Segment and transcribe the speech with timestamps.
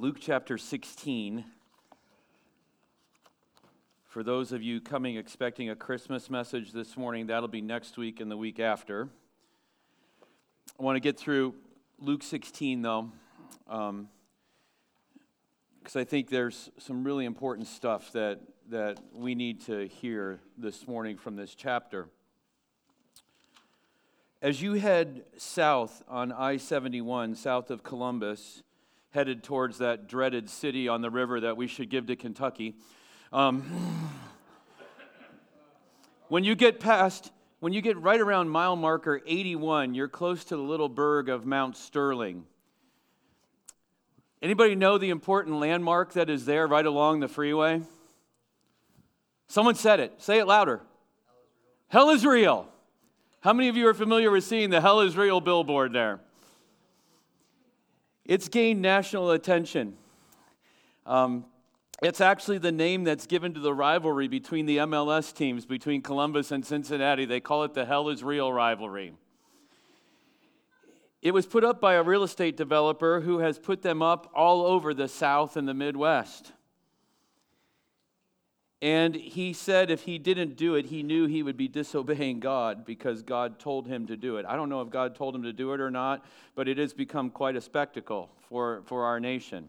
[0.00, 1.44] Luke chapter 16.
[4.06, 8.18] For those of you coming expecting a Christmas message this morning, that'll be next week
[8.18, 9.10] and the week after.
[10.78, 11.54] I want to get through
[11.98, 13.12] Luke 16, though,
[13.66, 14.08] because um,
[15.94, 18.40] I think there's some really important stuff that,
[18.70, 22.08] that we need to hear this morning from this chapter.
[24.40, 28.62] As you head south on I 71, south of Columbus,
[29.10, 32.76] headed towards that dreaded city on the river that we should give to Kentucky.
[33.32, 34.10] Um,
[36.28, 40.56] when you get past, when you get right around mile marker 81, you're close to
[40.56, 42.44] the little burg of Mount Sterling.
[44.40, 47.82] Anybody know the important landmark that is there right along the freeway?
[49.48, 50.22] Someone said it.
[50.22, 50.80] Say it louder.
[51.88, 52.30] Hell is real.
[52.32, 52.68] Hell is real.
[53.42, 56.20] How many of you are familiar with seeing the Hell is Real billboard there?
[58.24, 59.96] It's gained national attention.
[61.06, 61.44] Um,
[62.02, 66.50] it's actually the name that's given to the rivalry between the MLS teams, between Columbus
[66.50, 67.26] and Cincinnati.
[67.26, 69.12] They call it the Hell is Real rivalry.
[71.22, 74.64] It was put up by a real estate developer who has put them up all
[74.64, 76.52] over the South and the Midwest.
[78.82, 82.86] And he said if he didn't do it, he knew he would be disobeying God
[82.86, 84.46] because God told him to do it.
[84.46, 86.94] I don't know if God told him to do it or not, but it has
[86.94, 89.68] become quite a spectacle for, for our nation.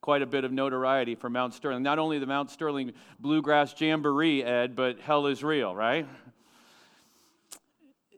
[0.00, 1.84] Quite a bit of notoriety for Mount Sterling.
[1.84, 6.08] Not only the Mount Sterling Bluegrass Jamboree, Ed, but hell is real, right?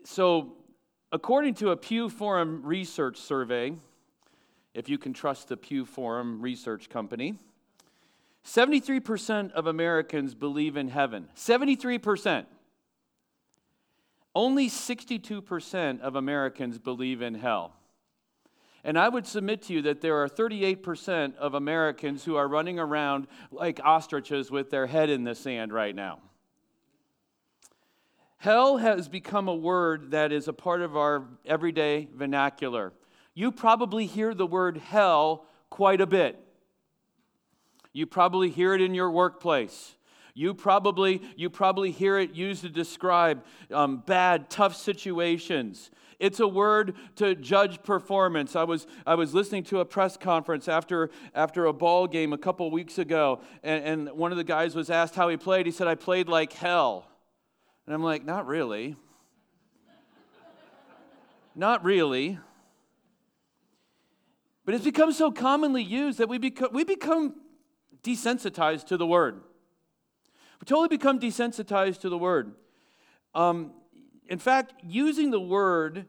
[0.05, 0.55] So,
[1.11, 3.75] according to a Pew Forum research survey,
[4.73, 7.35] if you can trust the Pew Forum research company,
[8.45, 11.29] 73% of Americans believe in heaven.
[11.37, 12.47] 73%.
[14.35, 17.75] Only 62% of Americans believe in hell.
[18.85, 22.81] And I would submit to you that there are 38% of Americans who are running
[22.81, 26.19] around like ostriches with their head in the sand right now.
[28.39, 32.93] Hell has become a word that is a part of our everyday vernacular.
[33.35, 36.41] You probably hear the word hell quite a bit.
[37.93, 39.97] You probably hear it in your workplace.
[40.35, 45.91] You probably, you probably hear it used to describe um, bad, tough situations.
[46.19, 48.57] It's a word to judge performance.
[48.57, 52.39] I was, I was listening to a press conference after, after a ball game a
[52.39, 55.67] couple weeks ago, and, and one of the guys was asked how he played.
[55.67, 57.09] He said, I played like hell.
[57.87, 58.97] And I'm like, not really.
[61.55, 62.39] not really.
[64.65, 67.35] But it's become so commonly used that we become, we become
[68.03, 69.41] desensitized to the word.
[70.61, 72.53] We totally become desensitized to the word.
[73.35, 73.73] Um,
[74.29, 76.07] in fact, using the word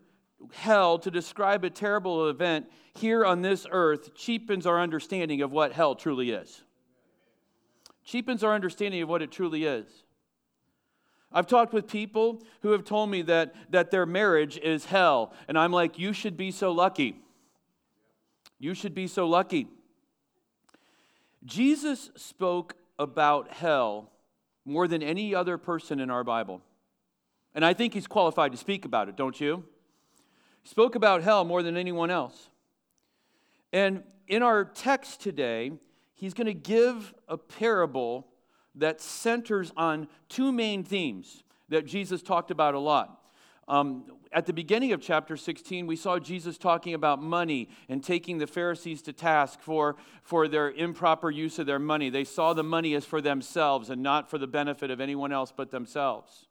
[0.52, 5.72] hell to describe a terrible event here on this earth cheapens our understanding of what
[5.72, 6.64] hell truly is.
[8.04, 9.86] Cheapens our understanding of what it truly is.
[11.31, 15.58] I've talked with people who have told me that, that their marriage is hell, and
[15.58, 17.16] I'm like, you should be so lucky.
[18.60, 19.68] You should be so lucky.
[21.46, 24.12] Jesus spoke about hell
[24.66, 26.62] more than any other person in our Bible.
[27.54, 29.64] And I think he's qualified to speak about it, don't you?
[30.62, 32.50] He spoke about hell more than anyone else.
[33.72, 35.74] And in our text today,
[36.14, 38.28] he's going to give a parable
[38.75, 43.20] that centers on two main themes that Jesus talked about a lot.
[43.68, 48.40] Um, at the beginning of chapter 16, we saw Jesus talking about money and taking
[48.40, 52.10] the Pharisees to task for, for their improper use of their money.
[52.10, 55.54] They saw the money as for themselves and not for the benefit of anyone else
[55.56, 56.48] but themselves.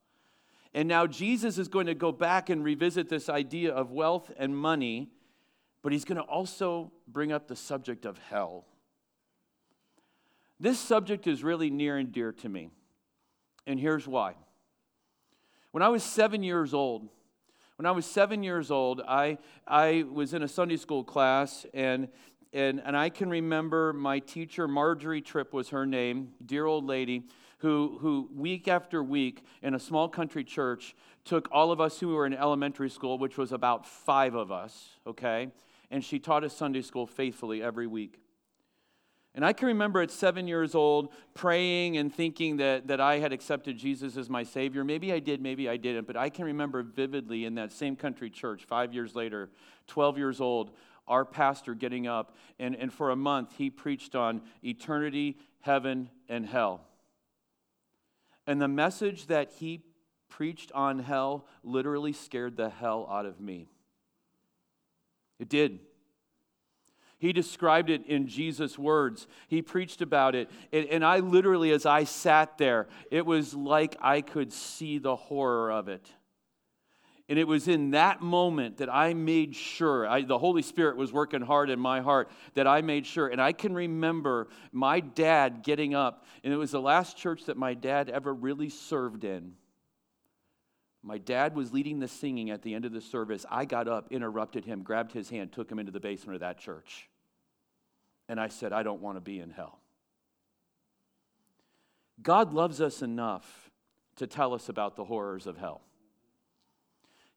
[0.73, 4.57] And now Jesus is going to go back and revisit this idea of wealth and
[4.57, 5.11] money,
[5.83, 8.65] but he's going to also bring up the subject of hell.
[10.61, 12.71] This subject is really near and dear to me,
[13.67, 14.37] and here's why.
[15.73, 17.09] When I was seven years old,
[17.83, 22.07] when I was seven years old, I, I was in a Sunday school class, and,
[22.53, 27.25] and, and I can remember my teacher, Marjorie Tripp was her name, dear old lady,
[27.59, 32.11] who, who week after week in a small country church took all of us who
[32.11, 35.49] were in elementary school, which was about five of us, okay?
[35.91, 38.22] And she taught us Sunday school faithfully every week.
[39.35, 43.33] And I can remember at seven years old praying and thinking that, that I had
[43.33, 44.85] accepted Jesus as my Savior.
[44.85, 48.29] Maybe I did, maybe I didn't, but I can remember vividly in that same country
[48.29, 49.49] church, five years later,
[49.87, 50.73] 12 years old,
[51.09, 56.47] our pastor getting up, and, and for a month he preached on eternity, heaven, and
[56.47, 56.83] hell.
[58.47, 59.83] And the message that he
[60.29, 63.69] preached on hell literally scared the hell out of me.
[65.39, 65.81] It did.
[67.23, 69.29] He described it in Jesus' words.
[69.47, 70.51] He preached about it.
[70.73, 75.15] And, and, I literally, as I sat there, it was like I could see the
[75.15, 76.05] horror of it.
[77.29, 81.13] And it was in that moment that I made sure, I, the Holy Spirit was
[81.13, 83.29] working hard in my heart, that I made sure.
[83.29, 87.57] And I can remember my dad getting up, and it was the last church that
[87.57, 89.53] my dad ever really served in.
[91.05, 93.47] My dad was leading the singing at the end of the service.
[93.49, 96.59] I got up, interrupted him, grabbed his hand, took him into the basement of that
[96.59, 97.09] church.
[98.29, 99.81] And I said, I don't want to be in hell.
[102.23, 103.71] God loves us enough
[104.17, 105.83] to tell us about the horrors of hell.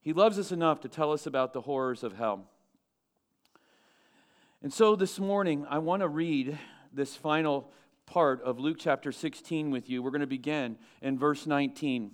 [0.00, 2.48] He loves us enough to tell us about the horrors of hell.
[4.62, 6.58] And so this morning, I want to read
[6.92, 7.72] this final
[8.06, 10.02] part of Luke chapter 16 with you.
[10.02, 12.12] We're going to begin in verse 19.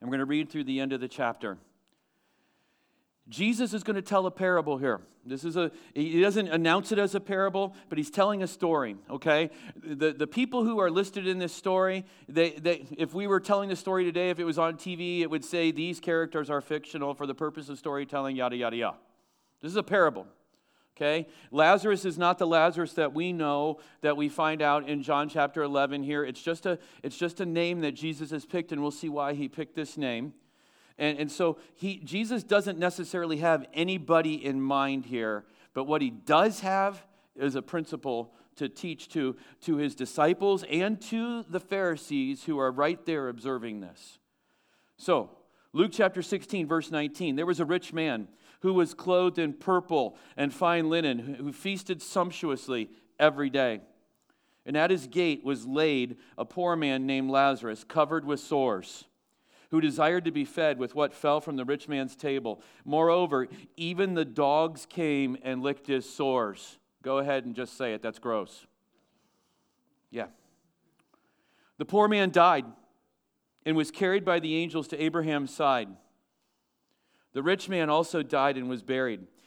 [0.00, 1.58] And we're going to read through the end of the chapter.
[3.28, 5.00] Jesus is going to tell a parable here.
[5.26, 8.96] This is a he doesn't announce it as a parable, but he's telling a story,
[9.08, 9.50] okay?
[9.82, 13.70] The, the people who are listed in this story, they, they, if we were telling
[13.70, 17.14] the story today, if it was on TV, it would say these characters are fictional
[17.14, 18.96] for the purpose of storytelling, yada, yada, yada.
[19.62, 20.26] This is a parable.
[20.94, 21.26] Okay?
[21.50, 25.62] Lazarus is not the Lazarus that we know that we find out in John chapter
[25.62, 26.24] 11 here.
[26.24, 29.32] It's just a, it's just a name that Jesus has picked, and we'll see why
[29.32, 30.34] he picked this name.
[30.98, 36.10] And, and so he, Jesus doesn't necessarily have anybody in mind here, but what he
[36.10, 37.04] does have
[37.36, 42.70] is a principle to teach to, to his disciples and to the Pharisees who are
[42.70, 44.18] right there observing this.
[44.96, 45.30] So,
[45.72, 48.28] Luke chapter 16, verse 19 there was a rich man
[48.60, 52.88] who was clothed in purple and fine linen, who feasted sumptuously
[53.18, 53.80] every day.
[54.64, 59.04] And at his gate was laid a poor man named Lazarus, covered with sores,
[59.74, 62.62] who desired to be fed with what fell from the rich man's table.
[62.84, 66.78] Moreover, even the dogs came and licked his sores.
[67.02, 68.00] Go ahead and just say it.
[68.00, 68.68] That's gross.
[70.12, 70.26] Yeah.
[71.78, 72.66] The poor man died
[73.66, 75.88] and was carried by the angels to Abraham's side.
[77.32, 79.26] The rich man also died and was buried.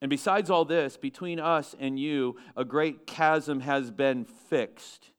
[0.00, 5.10] And besides all this, between us and you, a great chasm has been fixed,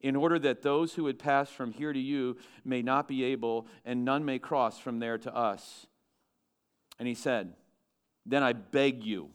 [0.00, 3.66] in order that those who would pass from here to you may not be able,
[3.84, 5.86] and none may cross from there to us.
[6.98, 7.54] And he said,
[8.26, 9.30] Then I beg you,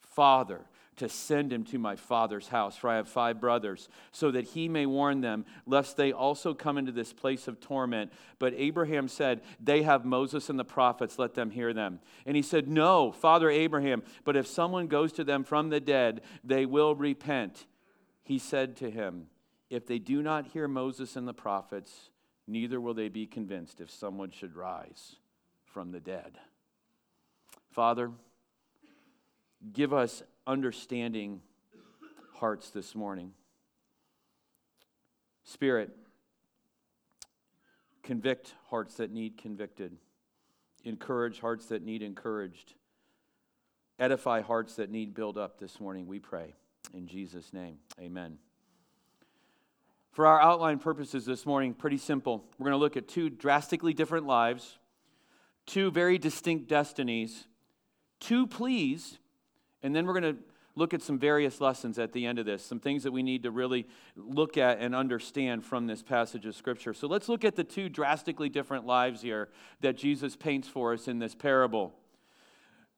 [0.00, 0.66] Father,
[0.96, 4.68] to send him to my father's house, for I have five brothers, so that he
[4.68, 8.12] may warn them, lest they also come into this place of torment.
[8.38, 12.00] But Abraham said, They have Moses and the prophets, let them hear them.
[12.26, 16.20] And he said, No, Father Abraham, but if someone goes to them from the dead,
[16.44, 17.66] they will repent.
[18.22, 19.28] He said to him,
[19.70, 22.10] If they do not hear Moses and the prophets,
[22.46, 25.16] neither will they be convinced if someone should rise
[25.64, 26.38] from the dead.
[27.70, 28.10] Father,
[29.72, 31.40] give us understanding
[32.34, 33.32] hearts this morning.
[35.44, 35.90] Spirit,
[38.02, 39.96] convict hearts that need convicted,
[40.84, 42.74] encourage hearts that need encouraged,
[43.98, 46.54] edify hearts that need build up this morning, we pray.
[46.94, 48.38] In Jesus' name, amen.
[50.12, 52.44] For our outline purposes this morning, pretty simple.
[52.58, 54.78] We're going to look at two drastically different lives,
[55.64, 57.46] two very distinct destinies,
[58.20, 59.18] two pleas
[59.82, 60.42] and then we're going to
[60.74, 63.42] look at some various lessons at the end of this, some things that we need
[63.42, 63.86] to really
[64.16, 66.94] look at and understand from this passage of Scripture.
[66.94, 69.48] So let's look at the two drastically different lives here
[69.80, 71.92] that Jesus paints for us in this parable.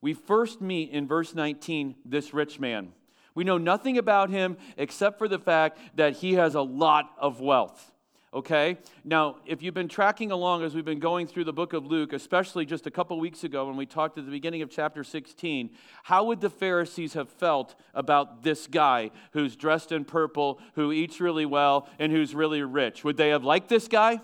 [0.00, 2.92] We first meet in verse 19 this rich man.
[3.34, 7.40] We know nothing about him except for the fact that he has a lot of
[7.40, 7.90] wealth
[8.34, 8.78] okay?
[9.04, 12.12] Now, if you've been tracking along as we've been going through the book of Luke,
[12.12, 15.70] especially just a couple weeks ago when we talked at the beginning of chapter 16,
[16.02, 21.20] how would the Pharisees have felt about this guy who's dressed in purple, who eats
[21.20, 23.04] really well, and who's really rich?
[23.04, 24.20] Would they have liked this guy?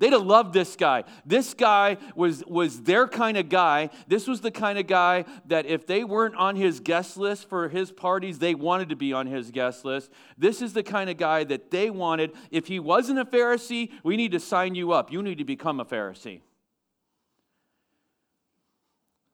[0.00, 1.04] They'd have loved this guy.
[1.26, 3.90] This guy was, was their kind of guy.
[4.08, 7.68] This was the kind of guy that if they weren't on his guest list for
[7.68, 10.10] his parties, they wanted to be on his guest list.
[10.38, 12.32] This is the kind of guy that they wanted.
[12.50, 15.12] If he wasn't a Pharisee, we need to sign you up.
[15.12, 16.40] You need to become a Pharisee.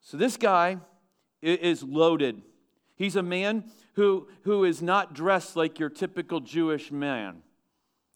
[0.00, 0.78] So this guy
[1.40, 2.42] is loaded.
[2.96, 7.42] He's a man who, who is not dressed like your typical Jewish man.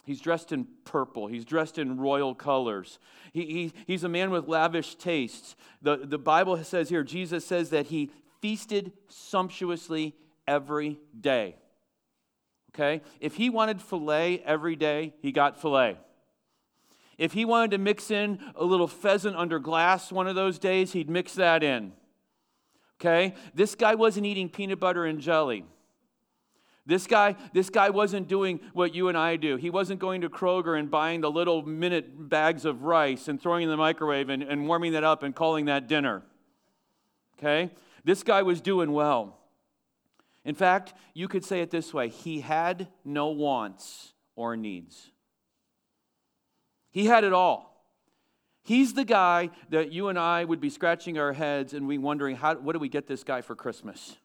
[0.04, 1.26] He's dressed in purple.
[1.26, 2.98] He's dressed in royal colors.
[3.32, 5.56] He, he, he's a man with lavish tastes.
[5.82, 10.16] The, the Bible says here, Jesus says that he feasted sumptuously
[10.46, 11.56] every day.
[12.74, 13.02] Okay?
[13.20, 15.98] If he wanted filet every day, he got filet.
[17.18, 20.92] If he wanted to mix in a little pheasant under glass one of those days,
[20.92, 21.92] he'd mix that in.
[23.00, 23.34] Okay?
[23.54, 25.64] This guy wasn't eating peanut butter and jelly.
[26.86, 29.56] This guy, this guy wasn't doing what you and I do.
[29.56, 33.64] He wasn't going to Kroger and buying the little minute bags of rice and throwing
[33.64, 36.22] in the microwave and, and warming that up and calling that dinner.
[37.38, 37.70] Okay?
[38.04, 39.38] This guy was doing well.
[40.44, 45.10] In fact, you could say it this way he had no wants or needs.
[46.90, 47.70] He had it all.
[48.62, 52.36] He's the guy that you and I would be scratching our heads and we wondering,
[52.36, 54.16] how, what do we get this guy for Christmas?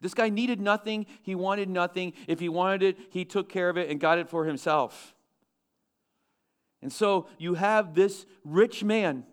[0.00, 1.06] This guy needed nothing.
[1.22, 2.12] He wanted nothing.
[2.26, 5.14] If he wanted it, he took care of it and got it for himself.
[6.82, 9.24] And so you have this rich man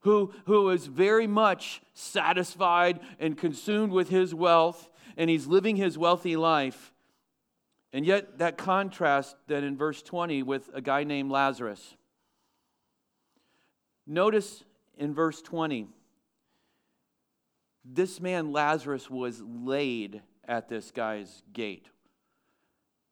[0.00, 5.96] who, who is very much satisfied and consumed with his wealth, and he's living his
[5.98, 6.92] wealthy life.
[7.92, 11.96] And yet, that contrast then in verse 20 with a guy named Lazarus.
[14.06, 14.64] Notice
[14.96, 15.88] in verse 20,
[17.84, 21.88] this man Lazarus was laid at this guy's gate.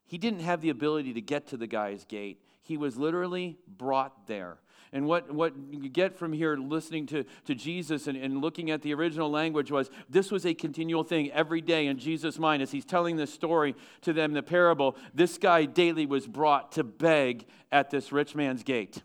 [0.06, 4.26] He didn't have the ability to get to the guy's gate, he was literally brought
[4.26, 4.58] there.
[4.92, 8.80] And what, what you get from here listening to, to Jesus and, and looking at
[8.80, 12.70] the original language was this was a continual thing every day in Jesus' mind as
[12.70, 14.96] he's telling this story to them, the parable.
[15.12, 19.02] This guy daily was brought to beg at this rich man's gate.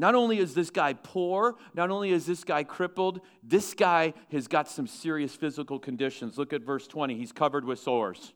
[0.00, 4.48] Not only is this guy poor, not only is this guy crippled, this guy has
[4.48, 6.38] got some serious physical conditions.
[6.38, 7.18] Look at verse 20.
[7.18, 8.32] He's covered with sores.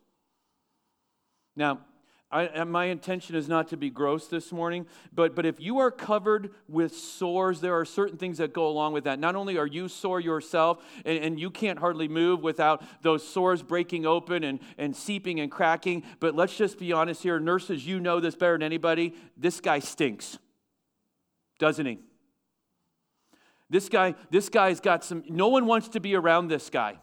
[1.56, 1.80] Now,
[2.30, 5.90] I, my intention is not to be gross this morning, but, but if you are
[5.90, 9.18] covered with sores, there are certain things that go along with that.
[9.18, 13.62] Not only are you sore yourself, and, and you can't hardly move without those sores
[13.62, 17.40] breaking open and, and seeping and cracking, but let's just be honest here.
[17.40, 19.14] Nurses, you know this better than anybody.
[19.38, 20.38] This guy stinks,
[21.64, 21.98] doesn't he?
[23.70, 26.98] This guy, this guy's got some, no one wants to be around this guy.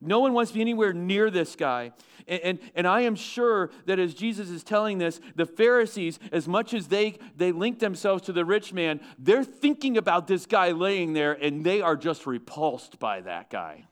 [0.00, 1.92] No one wants to be anywhere near this guy.
[2.26, 6.48] And, and, and, I am sure that as Jesus is telling this, the Pharisees, as
[6.48, 10.72] much as they, they link themselves to the rich man, they're thinking about this guy
[10.72, 13.84] laying there and they are just repulsed by that guy.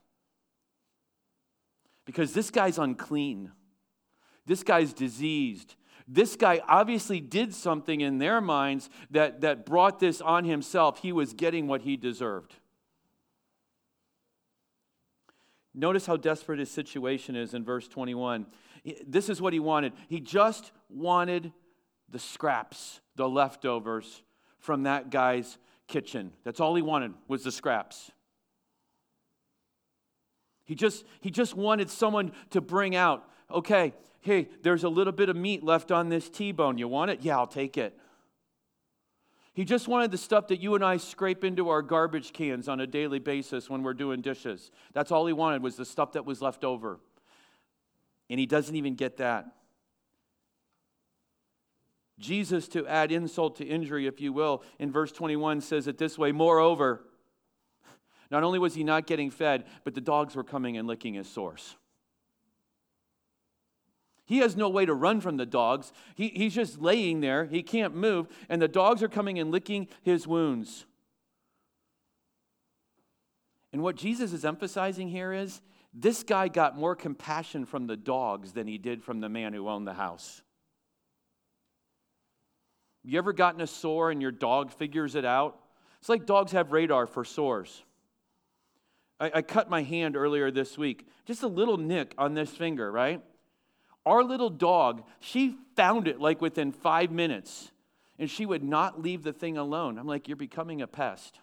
[2.04, 3.52] Because this guy's unclean,
[4.44, 5.76] this guy's diseased.
[6.08, 11.00] This guy obviously did something in their minds that, that brought this on himself.
[11.00, 12.54] He was getting what he deserved.
[15.74, 18.46] Notice how desperate his situation is in verse 21.
[19.06, 19.92] This is what he wanted.
[20.08, 21.52] He just wanted
[22.10, 24.22] the scraps, the leftovers
[24.58, 26.32] from that guy's kitchen.
[26.44, 28.10] That's all he wanted was the scraps.
[30.64, 35.28] He just, he just wanted someone to bring out, okay, hey, there's a little bit
[35.28, 36.78] of meat left on this T bone.
[36.78, 37.20] You want it?
[37.22, 37.98] Yeah, I'll take it.
[39.54, 42.80] He just wanted the stuff that you and I scrape into our garbage cans on
[42.80, 44.70] a daily basis when we're doing dishes.
[44.94, 46.98] That's all he wanted was the stuff that was left over.
[48.30, 49.46] And he doesn't even get that.
[52.18, 56.16] Jesus, to add insult to injury, if you will, in verse 21 says it this
[56.16, 57.04] way Moreover,
[58.30, 61.28] not only was he not getting fed, but the dogs were coming and licking his
[61.28, 61.76] sores.
[64.32, 65.92] He has no way to run from the dogs.
[66.14, 67.44] He, he's just laying there.
[67.44, 68.28] He can't move.
[68.48, 70.86] And the dogs are coming and licking his wounds.
[73.74, 75.60] And what Jesus is emphasizing here is
[75.92, 79.68] this guy got more compassion from the dogs than he did from the man who
[79.68, 80.40] owned the house.
[83.04, 85.58] You ever gotten a sore and your dog figures it out?
[86.00, 87.82] It's like dogs have radar for sores.
[89.20, 92.90] I, I cut my hand earlier this week, just a little nick on this finger,
[92.90, 93.22] right?
[94.04, 97.70] Our little dog, she found it like within five minutes,
[98.18, 99.98] and she would not leave the thing alone.
[99.98, 101.38] I'm like, You're becoming a pest.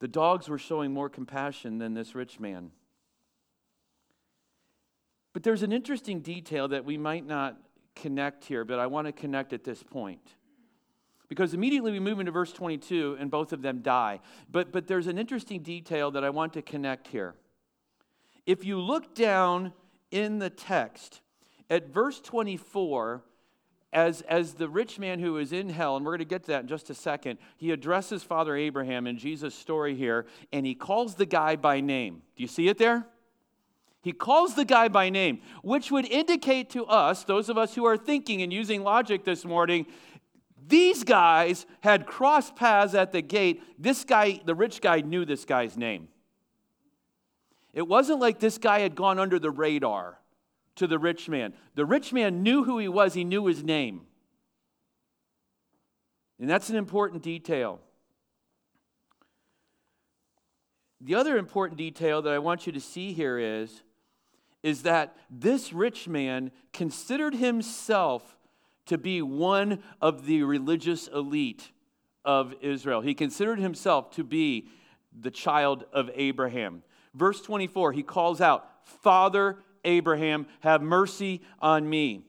[0.00, 2.70] The dogs were showing more compassion than this rich man.
[5.32, 7.56] But there's an interesting detail that we might not
[7.94, 10.34] connect here, but I want to connect at this point.
[11.28, 14.20] Because immediately we move into verse 22 and both of them die.
[14.50, 17.34] But, but there's an interesting detail that I want to connect here.
[18.48, 19.74] If you look down
[20.10, 21.20] in the text
[21.68, 23.22] at verse 24,
[23.92, 26.52] as, as the rich man who is in hell, and we're going to get to
[26.52, 30.74] that in just a second, he addresses Father Abraham in Jesus' story here, and he
[30.74, 32.22] calls the guy by name.
[32.36, 33.06] Do you see it there?
[34.00, 37.84] He calls the guy by name, which would indicate to us, those of us who
[37.84, 39.84] are thinking and using logic this morning,
[40.66, 43.62] these guys had crossed paths at the gate.
[43.78, 46.08] This guy, the rich guy, knew this guy's name.
[47.72, 50.18] It wasn't like this guy had gone under the radar
[50.76, 51.52] to the rich man.
[51.74, 54.02] The rich man knew who he was, he knew his name.
[56.40, 57.80] And that's an important detail.
[61.00, 63.82] The other important detail that I want you to see here is,
[64.62, 68.36] is that this rich man considered himself
[68.86, 71.70] to be one of the religious elite
[72.24, 73.00] of Israel.
[73.00, 74.68] He considered himself to be
[75.18, 76.82] the child of Abraham.
[77.14, 78.68] Verse 24, he calls out,
[79.02, 82.24] Father Abraham, have mercy on me.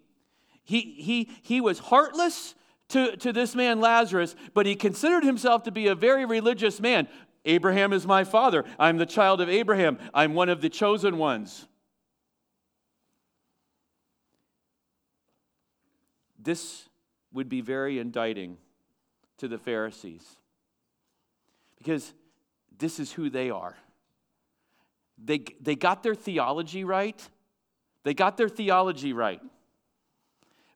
[0.63, 2.55] He, he, he was heartless
[2.89, 7.07] to, to this man Lazarus, but he considered himself to be a very religious man.
[7.45, 8.65] Abraham is my father.
[8.77, 9.97] I'm the child of Abraham.
[10.13, 11.67] I'm one of the chosen ones.
[16.37, 16.87] This
[17.31, 18.57] would be very indicting
[19.37, 20.25] to the Pharisees
[21.77, 22.13] because
[22.77, 23.77] this is who they are.
[25.23, 27.21] They, they got their theology right.
[28.03, 29.41] They got their theology right.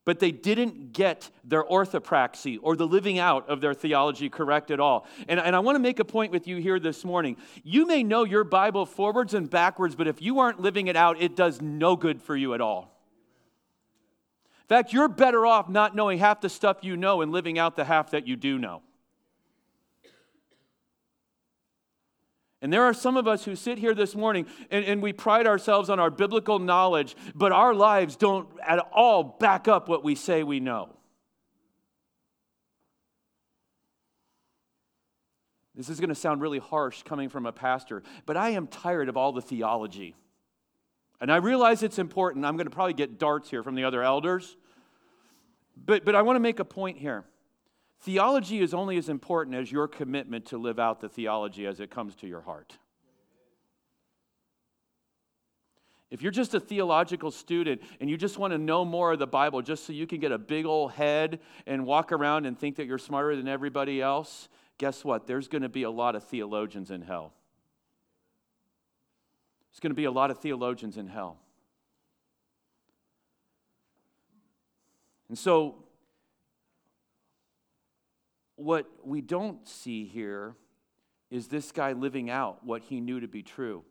[0.05, 4.81] But they didn't get their orthopraxy or the living out of their theology correct at
[4.81, 5.07] all.
[5.29, 7.37] And, and I want to make a point with you here this morning.
[7.63, 11.21] You may know your Bible forwards and backwards, but if you aren't living it out,
[11.21, 12.93] it does no good for you at all.
[14.63, 17.77] In fact, you're better off not knowing half the stuff you know and living out
[17.77, 18.81] the half that you do know.
[22.63, 25.47] And there are some of us who sit here this morning and, and, we pride
[25.47, 30.15] ourselves on our biblical knowledge, but our lives don't at all back up what we
[30.15, 30.95] say we know.
[35.75, 39.09] This is going to sound really harsh coming from a pastor, but I am tired
[39.09, 40.15] of all the theology.
[41.19, 42.45] And I realize it's important.
[42.45, 44.55] I'm going to probably get darts here from the other elders.
[45.75, 47.25] But, but I want to make a point here.
[48.03, 51.89] Theology is only as important as your commitment to live out the theology as it
[51.89, 52.77] comes to your heart.
[56.11, 59.25] If you're just a theological student and you just want to know more of the
[59.25, 62.75] Bible just so you can get a big old head and walk around and think
[62.75, 65.25] that you're smarter than everybody else, guess what?
[65.25, 67.31] There's going to be a lot of theologians in hell.
[69.71, 71.37] There's going to be a lot of theologians in hell.
[75.29, 75.77] And so
[78.55, 80.55] what we don't see here
[81.31, 83.83] is this guy living out what he knew to be true.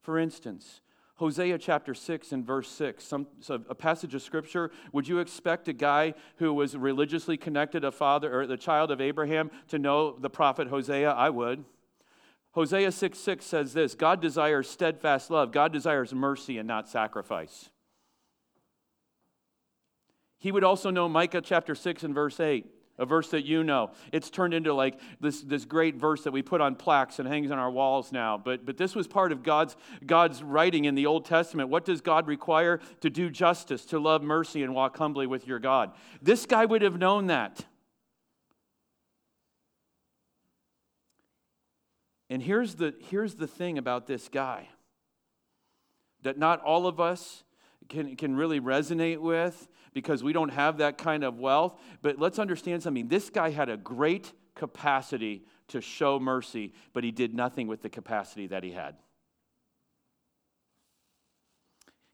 [0.00, 0.80] For instance,
[1.16, 4.70] Hosea chapter 6 and verse 6, some, so a passage of scripture.
[4.92, 9.00] Would you expect a guy who was religiously connected, a father or the child of
[9.00, 11.10] Abraham, to know the prophet Hosea?
[11.10, 11.64] I would.
[12.52, 17.70] Hosea 6 6 says this God desires steadfast love, God desires mercy and not sacrifice.
[20.38, 22.66] He would also know Micah chapter 6 and verse 8
[22.98, 23.90] a verse that you know.
[24.12, 27.50] It's turned into like this, this great verse that we put on plaques and hangs
[27.50, 28.38] on our walls now.
[28.38, 31.68] But, but this was part of God's, God's writing in the Old Testament.
[31.68, 32.80] What does God require?
[33.00, 35.92] To do justice, to love mercy, and walk humbly with your God.
[36.22, 37.64] This guy would have known that.
[42.28, 44.68] And here's the, here's the thing about this guy
[46.22, 47.44] that not all of us
[47.88, 51.80] can, can really resonate with because we don't have that kind of wealth.
[52.02, 53.08] But let's understand something.
[53.08, 57.88] This guy had a great capacity to show mercy, but he did nothing with the
[57.88, 58.96] capacity that he had.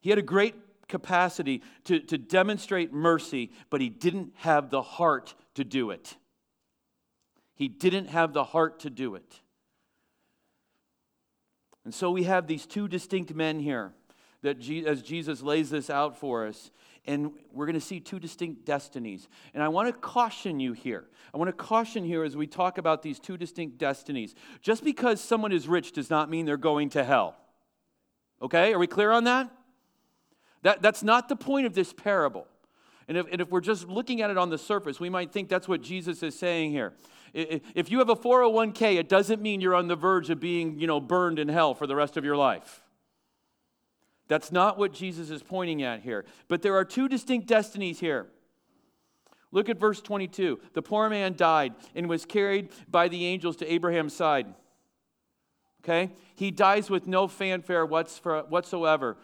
[0.01, 0.55] He had a great
[0.87, 6.17] capacity to, to demonstrate mercy, but he didn't have the heart to do it.
[7.57, 9.41] He didn't have the heart to do it.
[11.85, 13.93] And so we have these two distinct men here
[14.43, 16.71] that as Jesus lays this out for us
[17.05, 19.29] and we're going to see two distinct destinies.
[19.55, 21.05] And I want to caution you here.
[21.35, 24.35] I want to caution here as we talk about these two distinct destinies.
[24.61, 27.37] Just because someone is rich does not mean they're going to hell.
[28.41, 28.73] Okay?
[28.73, 29.51] Are we clear on that?
[30.63, 32.47] that that's not the point of this parable.
[33.09, 35.49] And if, and if we're just looking at it on the surface, we might think
[35.49, 36.95] that's what Jesus is saying here.
[37.35, 40.87] If you have a 401k, it doesn't mean you're on the verge of being, you
[40.87, 42.83] know, burned in hell for the rest of your life.
[44.33, 46.25] That's not what Jesus is pointing at here.
[46.49, 48.29] But there are two distinct destinies here.
[49.51, 50.59] Look at verse 22.
[50.73, 54.47] The poor man died and was carried by the angels to Abraham's side.
[55.85, 56.13] Okay?
[56.35, 59.19] He dies with no fanfare whatsoever.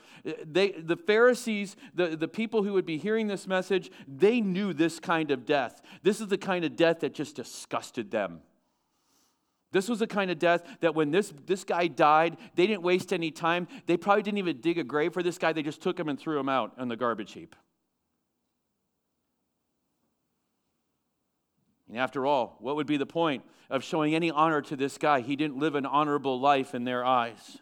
[0.44, 5.01] They, the Pharisees, the, the people who would be hearing this message, they knew this
[5.01, 5.81] kind of death.
[6.03, 8.42] This is the kind of death that just disgusted them.
[9.71, 13.13] This was the kind of death that when this, this guy died, they didn't waste
[13.13, 13.69] any time.
[13.87, 15.53] They probably didn't even dig a grave for this guy.
[15.53, 17.55] They just took him and threw him out on the garbage heap.
[21.89, 25.21] And after all, what would be the point of showing any honor to this guy?
[25.21, 27.59] He didn't live an honorable life in their eyes.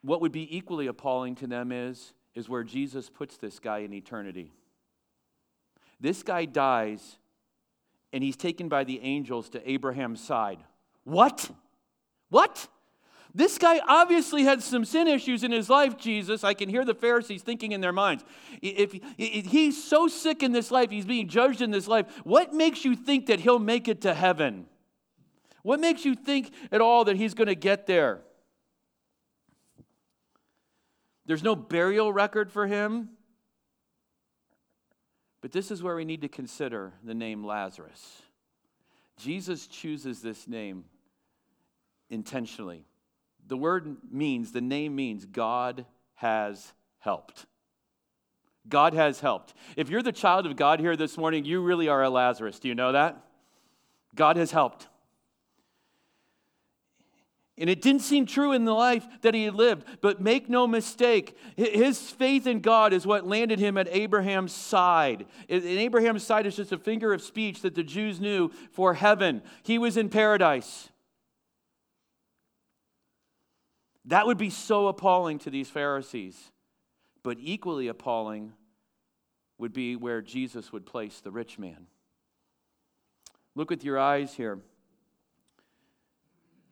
[0.00, 3.94] What would be equally appalling to them is, is where Jesus puts this guy in
[3.94, 4.52] eternity.
[6.00, 7.18] This guy dies
[8.12, 10.58] and he's taken by the angels to Abraham's side.
[11.04, 11.50] What?
[12.30, 12.68] What?
[13.34, 16.44] This guy obviously had some sin issues in his life, Jesus.
[16.44, 18.24] I can hear the Pharisees thinking in their minds.
[18.62, 22.84] If, he's so sick in this life, he's being judged in this life, what makes
[22.84, 24.66] you think that he'll make it to heaven?
[25.62, 28.20] What makes you think at all that he's going to get there?
[31.26, 33.08] There's no burial record for him.
[35.44, 38.22] But this is where we need to consider the name Lazarus.
[39.18, 40.86] Jesus chooses this name
[42.08, 42.86] intentionally.
[43.46, 47.44] The word means, the name means God has helped.
[48.70, 49.52] God has helped.
[49.76, 52.58] If you're the child of God here this morning, you really are a Lazarus.
[52.58, 53.22] Do you know that?
[54.14, 54.88] God has helped.
[57.56, 61.36] And it didn't seem true in the life that he lived, but make no mistake,
[61.56, 65.26] his faith in God is what landed him at Abraham's side.
[65.48, 69.40] And Abraham's side is just a figure of speech that the Jews knew for heaven.
[69.62, 70.88] He was in paradise.
[74.06, 76.36] That would be so appalling to these Pharisees.
[77.22, 78.52] But equally appalling
[79.58, 81.86] would be where Jesus would place the rich man.
[83.54, 84.58] Look with your eyes here.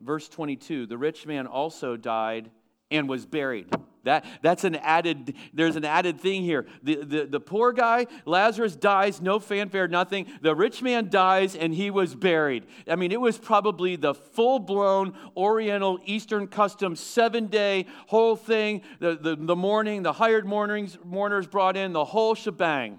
[0.02, 2.50] Verse 22 The rich man also died
[2.90, 3.68] and was buried.
[4.04, 6.66] That, that's an added, there's an added thing here.
[6.82, 10.26] The, the, the poor guy, Lazarus dies, no fanfare, nothing.
[10.40, 12.66] The rich man dies and he was buried.
[12.88, 18.82] I mean, it was probably the full blown Oriental Eastern custom, seven day whole thing.
[18.98, 22.98] The, the, the mourning, the hired mourners, mourners brought in, the whole shebang.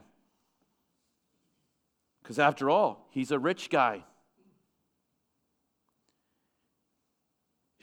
[2.21, 4.05] Because after all, he's a rich guy.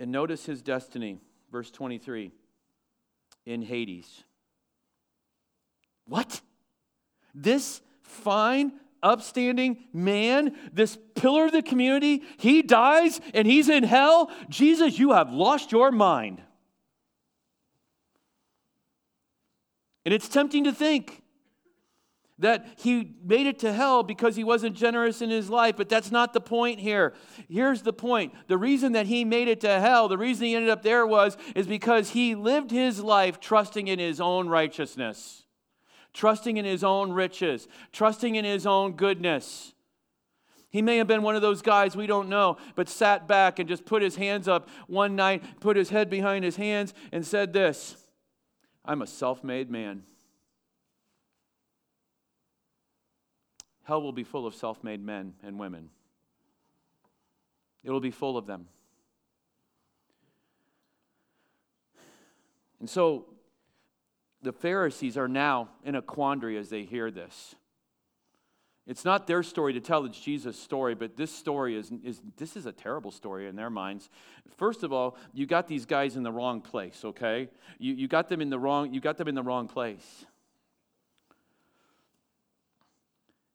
[0.01, 1.19] And notice his destiny,
[1.53, 2.33] verse 23
[3.45, 4.25] in Hades.
[6.07, 6.41] What?
[7.35, 14.31] This fine, upstanding man, this pillar of the community, he dies and he's in hell?
[14.49, 16.41] Jesus, you have lost your mind.
[20.07, 21.23] And it's tempting to think
[22.41, 26.11] that he made it to hell because he wasn't generous in his life, but that's
[26.11, 27.15] not the point here.
[27.49, 28.35] Here's the point.
[28.49, 31.37] The reason that he made it to hell, the reason he ended up there was
[31.55, 35.45] is because he lived his life trusting in his own righteousness,
[36.13, 39.75] trusting in his own riches, trusting in his own goodness.
[40.71, 43.69] He may have been one of those guys we don't know, but sat back and
[43.69, 47.53] just put his hands up one night, put his head behind his hands, and said
[47.53, 47.97] this
[48.85, 50.05] I'm a self made man.
[53.91, 55.89] Hell will be full of self made men and women.
[57.83, 58.69] It will be full of them.
[62.79, 63.25] And so
[64.43, 67.57] the Pharisees are now in a quandary as they hear this.
[68.87, 72.57] It's not their story to tell, it's Jesus' story, but this story is, is this
[72.57, 74.09] is a terrible story in their minds.
[74.57, 77.49] First of all, you got these guys in the wrong place, okay?
[77.81, 80.27] You, you got them in the wrong, you got them in the wrong place.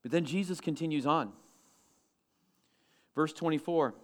[0.05, 1.31] But then Jesus continues on.
[3.15, 3.95] Verse 24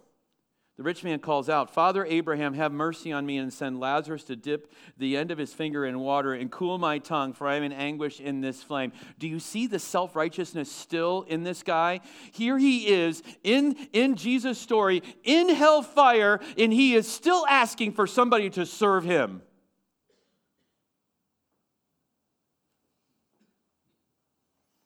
[0.76, 4.34] The rich man calls out, Father Abraham, have mercy on me and send Lazarus to
[4.34, 7.62] dip the end of his finger in water and cool my tongue, for I am
[7.62, 8.90] in anguish in this flame.
[9.20, 12.00] Do you see the self righteousness still in this guy?
[12.32, 18.08] Here he is in, in Jesus' story, in hellfire, and he is still asking for
[18.08, 19.42] somebody to serve him.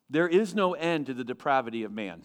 [0.09, 2.23] There is no end to the depravity of man.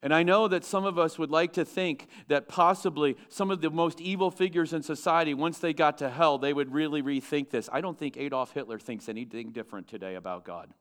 [0.00, 3.60] And I know that some of us would like to think that possibly some of
[3.60, 7.50] the most evil figures in society, once they got to hell, they would really rethink
[7.50, 7.68] this.
[7.72, 10.72] I don't think Adolf Hitler thinks anything different today about God.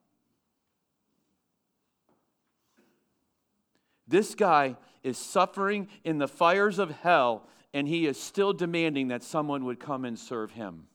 [4.08, 9.24] This guy is suffering in the fires of hell, and he is still demanding that
[9.24, 10.88] someone would come and serve him.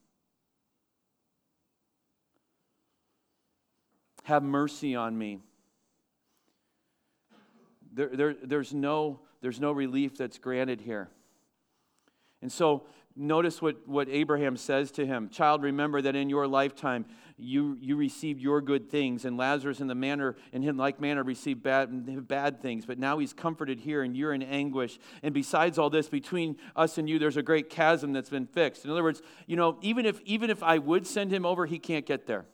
[4.23, 5.41] Have mercy on me
[7.93, 11.11] There, there, there's, no, there's no relief that's granted here.
[12.41, 17.05] And so notice what, what Abraham says to him Child, remember that in your lifetime
[17.37, 21.23] you, you received your good things, and Lazarus in the manner, in him like manner,
[21.23, 22.87] received bad, bad things.
[22.87, 24.99] But now he's comforted here, and you're in anguish.
[25.23, 28.85] And besides all this, between us and you, there's a great chasm that's been fixed.
[28.85, 31.79] In other words, you know, even if even if I would send him over, he
[31.79, 32.45] can't get there.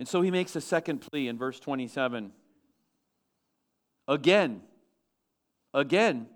[0.00, 2.32] And so he makes a second plea in verse 27.
[4.08, 4.62] Again,
[5.74, 6.26] again,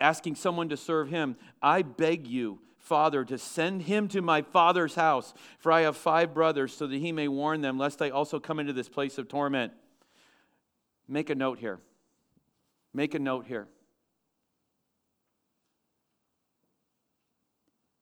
[0.00, 4.94] asking someone to serve him, I beg you, Father, to send him to my father's
[4.94, 8.40] house, for I have five brothers, so that he may warn them, lest I also
[8.40, 9.74] come into this place of torment.
[11.06, 11.78] Make a note here.
[12.94, 13.68] Make a note here.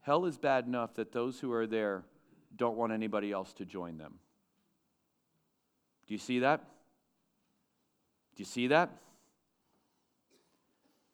[0.03, 2.05] Hell is bad enough that those who are there
[2.57, 4.21] don't want anybody else to join them.
[6.11, 6.59] Do you see that?
[8.35, 8.91] Do you see that?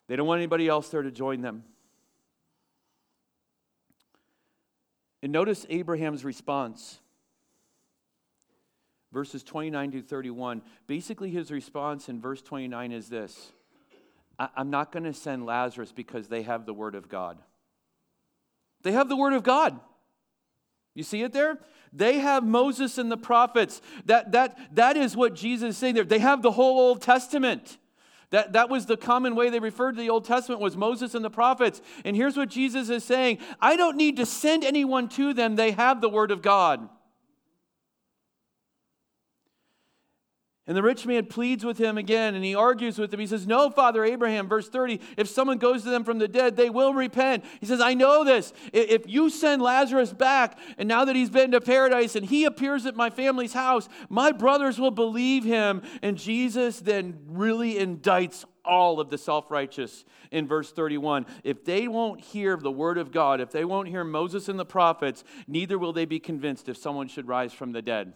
[0.09, 1.65] They don't want anybody else there to join them.
[5.23, 6.99] And notice Abraham's response.
[9.13, 10.63] Verses 29 to 31.
[10.87, 13.53] Basically, his response in verse 29 is this
[14.39, 17.37] I'm not going to send Lazarus because they have the Word of God.
[18.81, 19.79] They have the Word of God.
[20.95, 21.59] You see it there?
[21.97, 23.81] They have Moses and the prophets.
[24.05, 26.05] That, that, that is what Jesus is saying there.
[26.05, 27.79] They have the whole Old Testament.
[28.31, 31.25] That, that was the common way they referred to the Old Testament was Moses and
[31.25, 31.81] the prophets.
[32.05, 35.57] And here's what Jesus is saying I don't need to send anyone to them.
[35.57, 36.89] They have the Word of God.
[40.69, 43.21] And the rich man pleads with him again and he argues with him.
[43.21, 46.57] He says, No, Father Abraham, verse 30, if someone goes to them from the dead,
[46.57, 47.45] they will repent.
[47.61, 48.53] He says, I know this.
[48.73, 52.85] If you send Lazarus back, and now that he's been to paradise and he appears
[52.85, 55.83] at my family's house, my brothers will believe him.
[56.03, 61.27] And Jesus then really indicts all of the self righteous in verse 31.
[61.45, 64.67] If they won't hear the word of God, if they won't hear Moses and the
[64.67, 68.15] prophets, neither will they be convinced if someone should rise from the dead.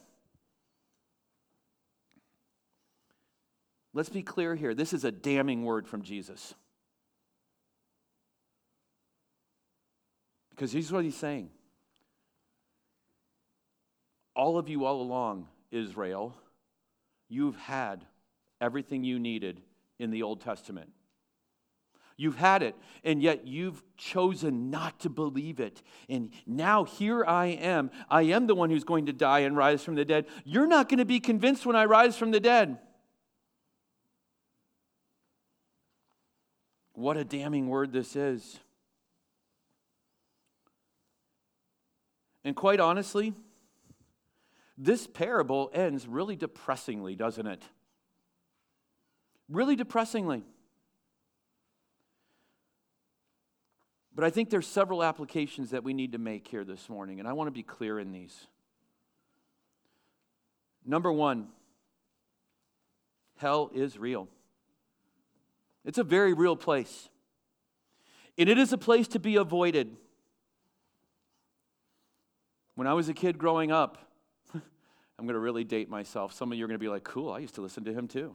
[3.92, 4.74] Let's be clear here.
[4.74, 6.54] This is a damning word from Jesus.
[10.50, 11.50] Because here's what he's saying
[14.36, 16.36] All of you, all along, Israel,
[17.28, 18.04] you've had
[18.60, 19.60] everything you needed
[19.98, 20.90] in the Old Testament.
[22.16, 25.82] You've had it, and yet you've chosen not to believe it.
[26.06, 27.90] And now here I am.
[28.10, 30.26] I am the one who's going to die and rise from the dead.
[30.44, 32.78] You're not going to be convinced when I rise from the dead.
[37.00, 38.60] What a damning word this is.
[42.44, 43.32] And quite honestly,
[44.76, 47.62] this parable ends really depressingly, doesn't it?
[49.48, 50.42] Really depressingly.
[54.14, 57.26] But I think there's several applications that we need to make here this morning, and
[57.26, 58.46] I want to be clear in these.
[60.84, 61.48] Number one,
[63.38, 64.28] hell is real.
[65.84, 67.08] It's a very real place.
[68.38, 69.96] And it is a place to be avoided.
[72.74, 73.98] When I was a kid growing up,
[74.54, 76.32] I'm going to really date myself.
[76.32, 78.08] Some of you are going to be like, cool, I used to listen to him
[78.08, 78.34] too.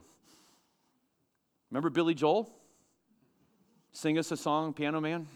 [1.70, 2.52] Remember Billy Joel?
[3.92, 5.26] Sing us a song, Piano Man?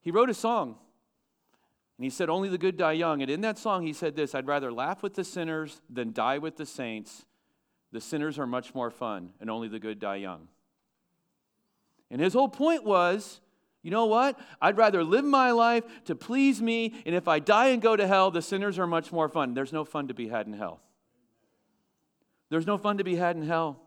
[0.00, 0.76] He wrote a song.
[1.98, 3.20] And he said, Only the good die young.
[3.20, 6.38] And in that song, he said this I'd rather laugh with the sinners than die
[6.38, 7.26] with the saints.
[7.92, 10.48] The sinners are much more fun, and only the good die young.
[12.10, 13.40] And his whole point was
[13.82, 14.38] you know what?
[14.60, 18.06] I'd rather live my life to please me, and if I die and go to
[18.06, 19.54] hell, the sinners are much more fun.
[19.54, 20.80] There's no fun to be had in hell.
[22.50, 23.80] There's no fun to be had in hell.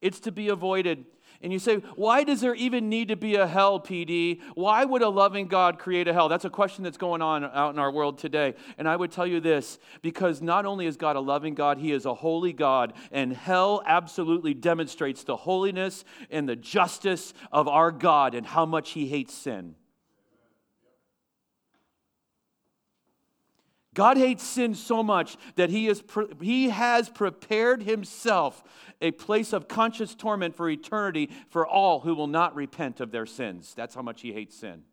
[0.00, 1.04] It's to be avoided.
[1.42, 4.40] And you say, why does there even need to be a hell, PD?
[4.54, 6.28] Why would a loving God create a hell?
[6.28, 8.54] That's a question that's going on out in our world today.
[8.76, 11.92] And I would tell you this because not only is God a loving God, He
[11.92, 12.92] is a holy God.
[13.10, 18.90] And hell absolutely demonstrates the holiness and the justice of our God and how much
[18.90, 19.76] He hates sin.
[24.00, 28.64] God hates sin so much that he, is pre- he has prepared himself
[29.02, 33.26] a place of conscious torment for eternity for all who will not repent of their
[33.26, 33.74] sins.
[33.76, 34.84] That's how much he hates sin.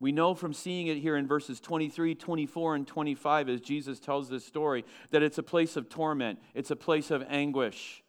[0.00, 4.28] We know from seeing it here in verses 23, 24, and 25 as Jesus tells
[4.28, 8.02] this story that it's a place of torment, it's a place of anguish.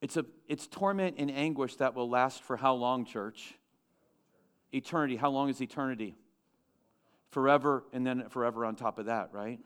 [0.00, 3.57] It's, a, it's torment and anguish that will last for how long, church?
[4.72, 5.16] Eternity.
[5.16, 6.16] How long is eternity?
[7.30, 9.58] forever and then forever on top of that, right?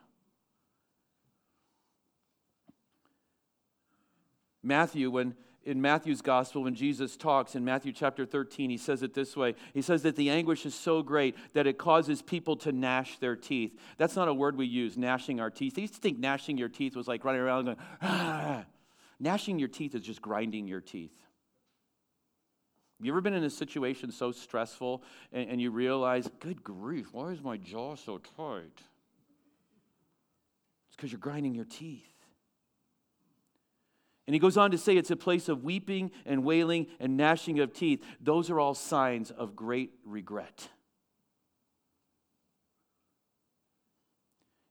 [4.63, 5.35] Matthew, when
[5.65, 9.55] in Matthew's gospel, when Jesus talks in Matthew chapter 13, he says it this way
[9.75, 13.37] He says that the anguish is so great that it causes people to gnash their
[13.37, 13.79] teeth.
[13.97, 15.75] That's not a word we use, gnashing our teeth.
[15.75, 18.65] They used to think gnashing your teeth was like running around going, ah.
[19.21, 21.13] Gnashing your teeth is just grinding your teeth.
[23.03, 27.31] You ever been in a situation so stressful and, and you realize, good grief, why
[27.31, 28.81] is my jaw so tight?
[30.87, 32.07] It's because you're grinding your teeth.
[34.29, 37.59] And he goes on to say it's a place of weeping and wailing and gnashing
[37.59, 38.05] of teeth.
[38.21, 40.69] Those are all signs of great regret.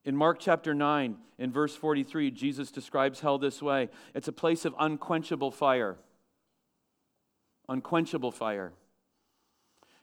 [0.05, 4.63] In Mark chapter 9, in verse 43, Jesus describes hell this way it's a place
[4.63, 5.97] of unquenchable fire.
[7.71, 8.73] Unquenchable fire.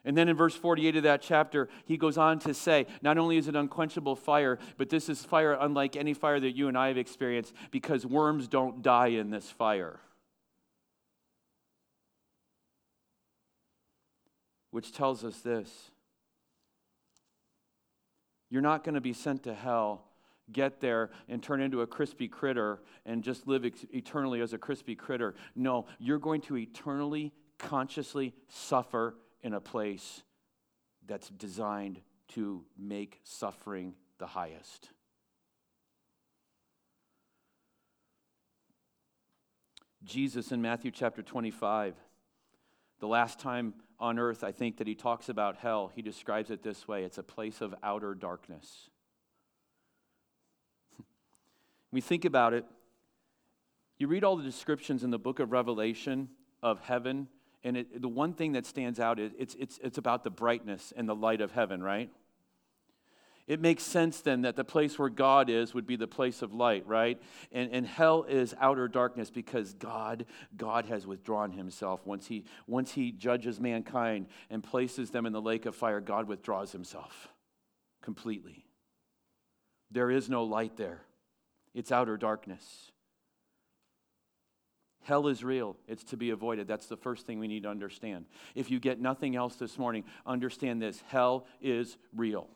[0.02, 3.36] And then in verse 48 of that chapter, he goes on to say, not only
[3.36, 6.88] is it unquenchable fire, but this is fire unlike any fire that you and I
[6.88, 10.00] have experienced because worms don't die in this fire.
[14.70, 15.90] Which tells us this
[18.48, 20.04] you're not going to be sent to hell,
[20.50, 24.58] get there, and turn into a crispy critter and just live ex- eternally as a
[24.58, 25.34] crispy critter.
[25.54, 30.22] No, you're going to eternally, consciously suffer in a place
[31.06, 34.90] that's designed to make suffering the highest.
[40.04, 41.94] Jesus in Matthew chapter 25,
[43.00, 46.62] the last time on earth, I think that he talks about hell, he describes it
[46.62, 48.90] this way it's a place of outer darkness.
[51.92, 52.64] we think about it,
[53.98, 56.28] you read all the descriptions in the book of Revelation
[56.62, 57.26] of heaven,
[57.64, 60.92] and it, the one thing that stands out is it's, it's, it's about the brightness
[60.96, 62.10] and the light of heaven, right?
[63.48, 66.52] it makes sense then that the place where God is would be the place of
[66.52, 67.20] light, right?
[67.50, 72.06] And, and hell is outer darkness because God, God has withdrawn himself.
[72.06, 76.28] Once he, once he judges mankind and places them in the lake of fire, God
[76.28, 77.28] withdraws himself
[78.02, 78.66] completely.
[79.90, 81.00] There is no light there,
[81.74, 82.92] it's outer darkness.
[85.08, 85.74] Hell is real.
[85.88, 86.68] It's to be avoided.
[86.68, 88.26] That's the first thing we need to understand.
[88.54, 92.46] If you get nothing else this morning, understand this hell is real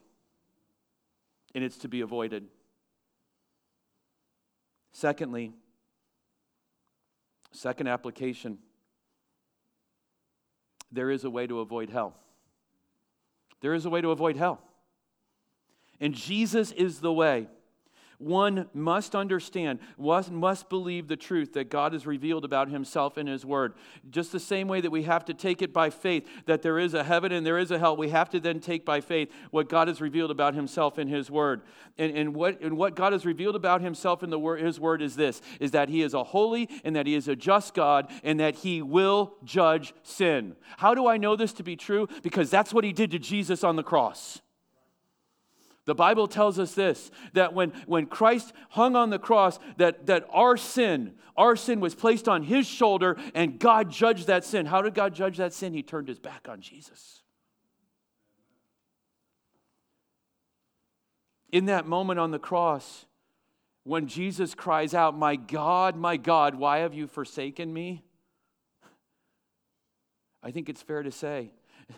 [1.55, 2.45] and it's to be avoided.
[4.91, 5.51] Secondly,
[7.51, 8.59] second application,
[10.91, 12.13] there is a way to avoid hell.
[13.61, 14.61] There is a way to avoid hell.
[15.99, 17.47] And Jesus is the way
[18.23, 23.45] one must understand, must believe the truth that God has revealed about himself in his
[23.45, 23.73] word.
[24.09, 26.93] Just the same way that we have to take it by faith that there is
[26.93, 29.69] a heaven and there is a hell, we have to then take by faith what
[29.69, 31.61] God has revealed about himself in his word.
[31.97, 35.01] And, and, what, and what God has revealed about himself in the word, his word
[35.01, 38.09] is this, is that he is a holy and that he is a just God
[38.23, 40.55] and that he will judge sin.
[40.77, 42.07] How do I know this to be true?
[42.21, 44.41] Because that's what he did to Jesus on the cross.
[45.85, 50.25] The Bible tells us this that when, when Christ hung on the cross, that, that
[50.31, 54.65] our sin, our sin was placed on his shoulder and God judged that sin.
[54.65, 55.73] How did God judge that sin?
[55.73, 57.21] He turned his back on Jesus.
[61.51, 63.05] In that moment on the cross,
[63.83, 68.03] when Jesus cries out, My God, my God, why have you forsaken me?
[70.41, 71.51] I think it's fair to say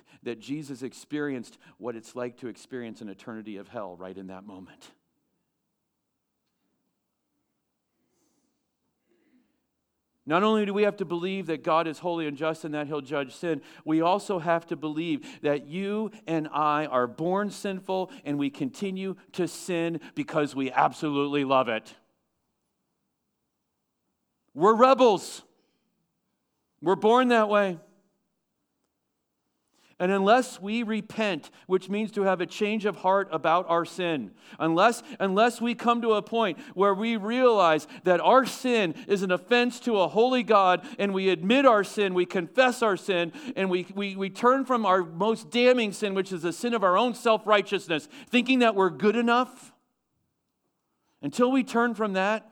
[0.24, 4.46] that Jesus experienced what it's like to experience an eternity of hell right in that
[4.46, 4.92] moment.
[10.28, 12.88] Not only do we have to believe that God is holy and just and that
[12.88, 18.12] He'll judge sin, we also have to believe that you and I are born sinful
[18.24, 21.94] and we continue to sin because we absolutely love it.
[24.56, 25.44] We're rebels.
[26.82, 27.78] We're born that way.
[29.98, 34.32] And unless we repent, which means to have a change of heart about our sin,
[34.60, 39.32] unless, unless we come to a point where we realize that our sin is an
[39.32, 43.70] offense to a holy God and we admit our sin, we confess our sin, and
[43.70, 46.98] we, we, we turn from our most damning sin, which is the sin of our
[46.98, 49.72] own self righteousness, thinking that we're good enough,
[51.22, 52.52] until we turn from that,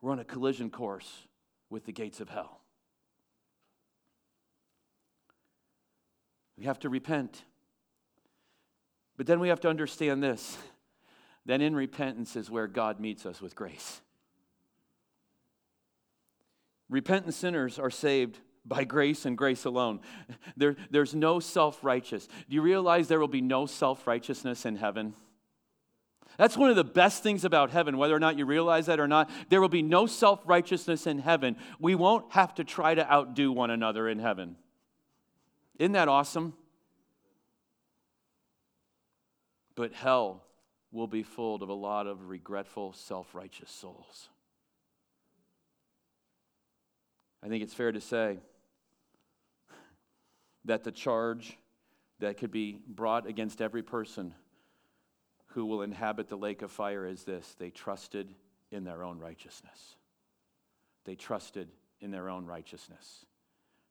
[0.00, 1.26] we're on a collision course
[1.70, 2.60] with the gates of hell.
[6.56, 7.44] We have to repent.
[9.16, 10.56] But then we have to understand this.
[11.46, 14.00] Then in repentance is where God meets us with grace.
[16.88, 20.00] Repentant sinners are saved by grace and grace alone.
[20.56, 22.26] There, there's no self righteous.
[22.26, 25.12] Do you realize there will be no self righteousness in heaven?
[26.38, 29.06] That's one of the best things about heaven, whether or not you realize that or
[29.06, 29.30] not.
[29.50, 31.56] There will be no self righteousness in heaven.
[31.78, 34.56] We won't have to try to outdo one another in heaven.
[35.78, 36.54] Isn't that awesome?
[39.74, 40.42] But hell
[40.92, 44.28] will be full of a lot of regretful, self righteous souls.
[47.42, 48.38] I think it's fair to say
[50.64, 51.58] that the charge
[52.20, 54.34] that could be brought against every person
[55.48, 58.32] who will inhabit the lake of fire is this they trusted
[58.70, 59.96] in their own righteousness.
[61.04, 61.68] They trusted
[62.00, 63.26] in their own righteousness.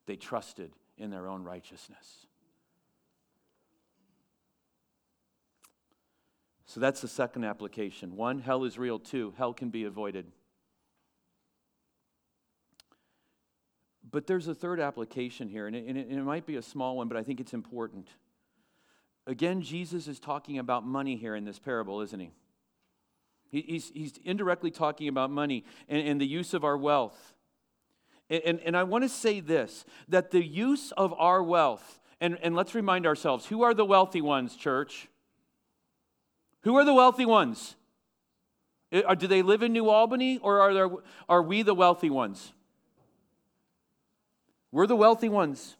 [0.08, 2.28] They trusted in their own righteousness.
[6.66, 8.16] So that's the second application.
[8.16, 8.98] One, hell is real.
[8.98, 10.26] Two, hell can be avoided.
[14.10, 17.08] But there's a third application here, and it, and, it, might be a small one,
[17.08, 18.10] but I think it's important.
[19.26, 22.32] Again, Jesus is talking about money here in this parable, isn't he?
[23.50, 27.34] he he's, he's indirectly talking about money and, and the use of our wealth.
[28.34, 32.56] And, and, I want to say this that the use of our wealth, and, and
[32.56, 35.08] let's remind ourselves who are the wealthy ones, church?
[36.62, 37.76] Who are the wealthy ones?
[38.92, 40.90] Do they live in New Albany or are, there,
[41.30, 42.54] are we the wealthy ones?
[44.72, 45.78] We're the wealthy ones.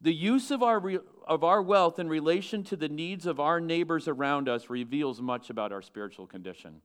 [0.00, 0.82] The use of our,
[1.26, 5.48] of our wealth in relation to the needs of our neighbors around us reveals much
[5.48, 6.80] about our spiritual condition.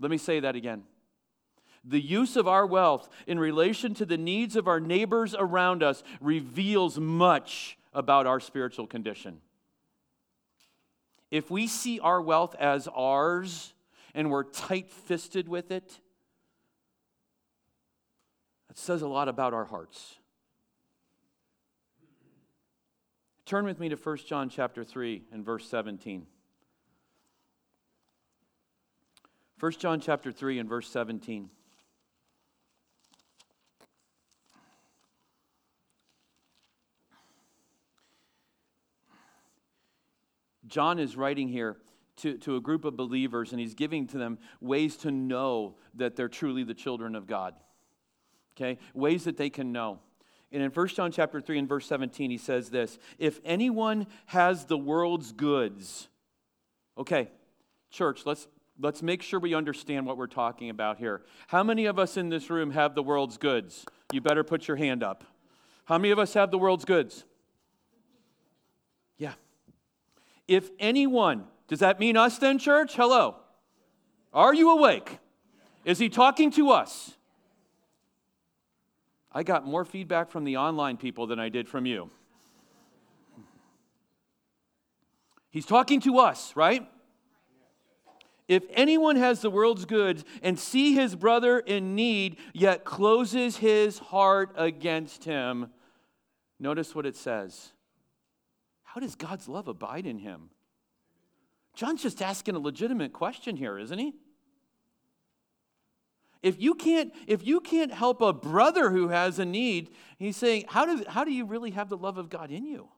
[0.00, 0.82] Let me say that again.
[1.84, 6.02] The use of our wealth in relation to the needs of our neighbors around us
[6.20, 9.40] reveals much about our spiritual condition.
[11.30, 13.72] If we see our wealth as ours
[14.14, 15.98] and we're tight fisted with it,
[18.68, 20.18] that says a lot about our hearts.
[23.44, 26.26] Turn with me to 1 John chapter 3 and verse 17.
[29.58, 31.50] 1 John chapter 3 and verse 17.
[40.72, 41.76] John is writing here
[42.16, 46.16] to, to a group of believers, and he's giving to them ways to know that
[46.16, 47.52] they're truly the children of God.
[48.56, 48.78] Okay?
[48.94, 49.98] Ways that they can know.
[50.50, 54.64] And in 1 John chapter 3 and verse 17, he says this if anyone has
[54.64, 56.08] the world's goods,
[56.96, 57.28] okay,
[57.90, 58.48] church, let's
[58.80, 61.20] let's make sure we understand what we're talking about here.
[61.48, 63.84] How many of us in this room have the world's goods?
[64.10, 65.24] You better put your hand up.
[65.84, 67.24] How many of us have the world's goods?
[69.18, 69.34] Yeah.
[70.48, 72.94] If anyone, does that mean us then, church?
[72.94, 73.36] Hello.
[74.32, 75.18] Are you awake?
[75.84, 77.16] Is he talking to us?
[79.32, 82.10] I got more feedback from the online people than I did from you.
[85.50, 86.88] He's talking to us, right?
[88.48, 93.98] If anyone has the world's goods and see his brother in need, yet closes his
[93.98, 95.70] heart against him,
[96.58, 97.72] notice what it says.
[98.92, 100.50] How does God's love abide in him?
[101.74, 104.12] John's just asking a legitimate question here, isn't he?
[106.42, 110.66] If you can't, if you can't help a brother who has a need, he's saying,
[110.68, 112.90] how do, how do you really have the love of God in you?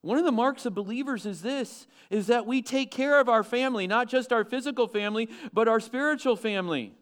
[0.00, 3.42] One of the marks of believers is this is that we take care of our
[3.42, 6.94] family, not just our physical family, but our spiritual family.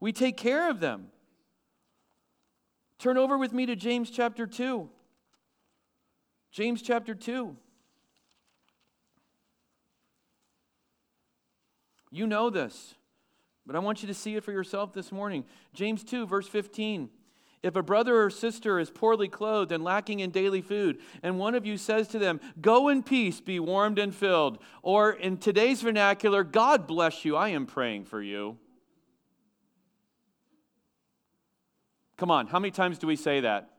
[0.00, 1.06] We take care of them.
[2.98, 4.90] Turn over with me to James chapter 2.
[6.54, 7.56] James chapter 2.
[12.12, 12.94] You know this,
[13.66, 15.46] but I want you to see it for yourself this morning.
[15.72, 17.10] James 2, verse 15.
[17.64, 21.56] If a brother or sister is poorly clothed and lacking in daily food, and one
[21.56, 25.82] of you says to them, Go in peace, be warmed and filled, or in today's
[25.82, 28.58] vernacular, God bless you, I am praying for you.
[32.16, 33.70] Come on, how many times do we say that?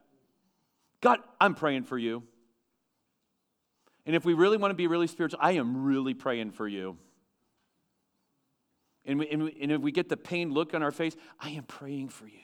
[1.00, 2.24] God, I'm praying for you.
[4.06, 6.98] And if we really want to be really spiritual, I am really praying for you.
[9.06, 11.52] And, we, and, we, and if we get the pained look on our face, I
[11.52, 12.40] am praying for you.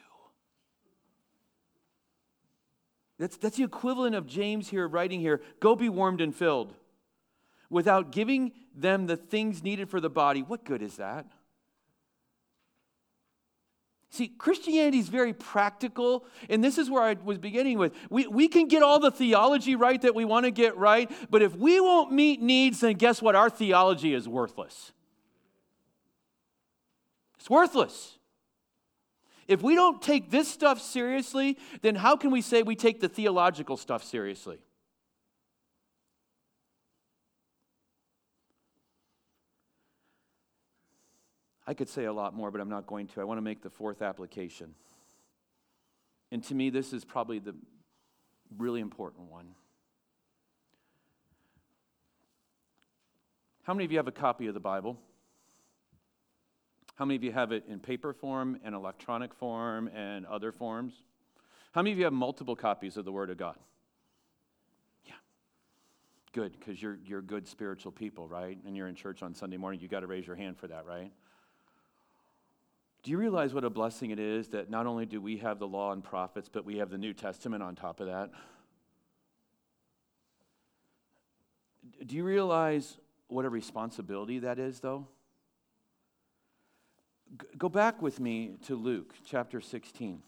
[3.18, 6.74] That's, that's the equivalent of James here writing here go be warmed and filled.
[7.70, 11.26] Without giving them the things needed for the body, what good is that?
[14.12, 17.94] See, Christianity is very practical, and this is where I was beginning with.
[18.10, 21.42] We, we can get all the theology right that we want to get right, but
[21.42, 23.36] if we won't meet needs, then guess what?
[23.36, 24.92] Our theology is worthless.
[27.40, 28.18] It's worthless.
[29.48, 33.10] If we don't take this stuff seriously, then how can we say we take the
[33.10, 34.60] theological stuff seriously?
[41.68, 43.22] I could say a lot more, but I'm not going to.
[43.22, 44.74] I want to make the fourth application.
[46.32, 47.56] And to me, this is probably the
[48.58, 49.48] really important one.
[53.64, 54.98] How many of you have a copy of the Bible?
[56.96, 60.94] How many of you have it in paper form and electronic form and other forms?
[61.72, 63.58] How many of you have multiple copies of the Word of God?
[65.06, 65.14] Yeah.
[66.34, 68.58] Good, because you're, you're good spiritual people, right?
[68.66, 69.80] And you're in church on Sunday morning.
[69.80, 71.12] You got to raise your hand for that, right?
[73.04, 75.68] Do you realize what a blessing it is that not only do we have the
[75.68, 78.30] law and prophets, but we have the New Testament on top of that?
[82.06, 82.98] Do you realize
[83.28, 85.08] what a responsibility that is, though?
[87.58, 90.22] Go back with me to Luke chapter 16.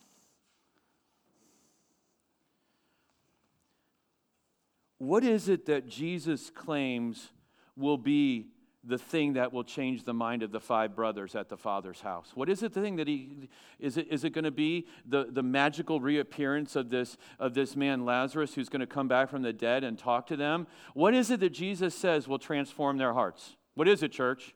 [4.97, 7.29] What is it that Jesus claims
[7.75, 8.47] will be
[8.85, 12.31] the thing that will change the mind of the five brothers at the father's house?
[12.35, 15.27] What is it the thing that he is it is it going to be the,
[15.29, 19.41] the magical reappearance of this of this man Lazarus who's going to come back from
[19.41, 20.67] the dead and talk to them?
[20.93, 23.55] What is it that Jesus says will transform their hearts?
[23.75, 24.53] What is it, church?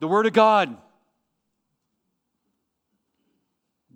[0.00, 0.76] The word of God.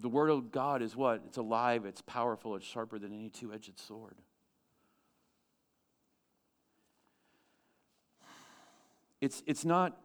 [0.00, 1.22] The word of God is what?
[1.26, 4.16] It's alive, it's powerful, it's sharper than any two-edged sword.
[9.24, 9.96] It's, it's, not,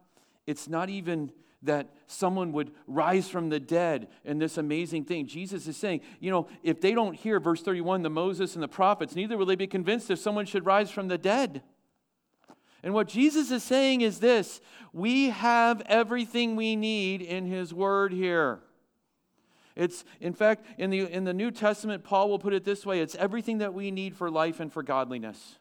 [0.46, 1.30] it's not even
[1.62, 5.26] that someone would rise from the dead and this amazing thing.
[5.26, 8.68] Jesus is saying, you know, if they don't hear, verse 31, the Moses and the
[8.68, 11.62] prophets, neither will they be convinced if someone should rise from the dead.
[12.82, 14.62] And what Jesus is saying is this
[14.92, 18.60] we have everything we need in his word here.
[19.76, 23.00] It's, in fact, in the, in the New Testament, Paul will put it this way
[23.00, 25.59] it's everything that we need for life and for godliness.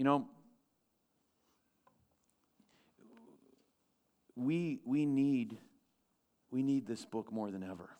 [0.00, 0.24] You know,
[4.34, 5.58] we, we, need,
[6.50, 7.90] we need this book more than ever.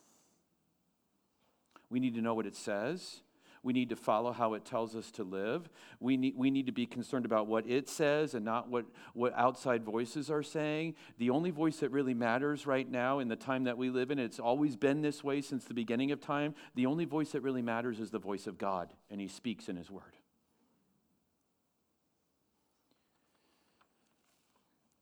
[1.90, 3.20] We need to know what it says.
[3.62, 5.68] We need to follow how it tells us to live.
[6.00, 9.34] We need, we need to be concerned about what it says and not what, what
[9.36, 10.94] outside voices are saying.
[11.18, 14.18] The only voice that really matters right now in the time that we live in,
[14.18, 16.54] it's always been this way since the beginning of time.
[16.76, 19.76] The only voice that really matters is the voice of God, and He speaks in
[19.76, 20.16] His Word.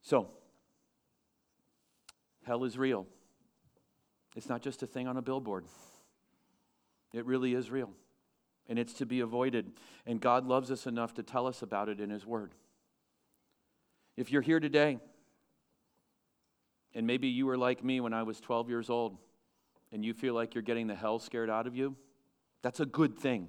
[0.08, 0.26] So,
[2.46, 3.06] hell is real.
[4.36, 5.66] It's not just a thing on a billboard,
[7.12, 7.90] it really is real.
[8.70, 9.70] And it's to be avoided.
[10.06, 12.52] And God loves us enough to tell us about it in His Word.
[14.16, 14.98] If you're here today,
[16.94, 19.18] and maybe you were like me when I was 12 years old,
[19.92, 21.96] and you feel like you're getting the hell scared out of you,
[22.62, 23.48] that's a good thing.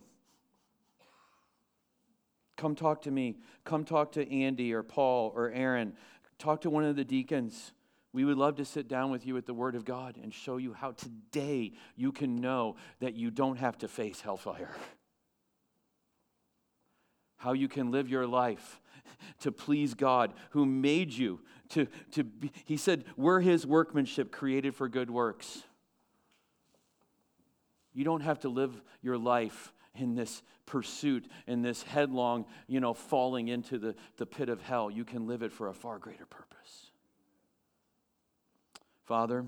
[2.58, 3.38] Come talk to me.
[3.64, 5.94] Come talk to Andy or Paul or Aaron
[6.40, 7.74] talk to one of the deacons.
[8.12, 10.58] We would love to sit down with you at the Word of God and show
[10.58, 14.72] you how today you can know that you don't have to face hellfire.
[17.38, 18.82] How you can live your life
[19.42, 24.76] to please God who made you to, to be, he said, we're his workmanship created
[24.76, 25.64] for good works.
[27.94, 32.94] You don't have to live your life in this pursuit, in this headlong, you know,
[32.94, 34.90] falling into the, the pit of hell.
[34.90, 36.92] You can live it for a far greater purpose.
[39.06, 39.46] Father,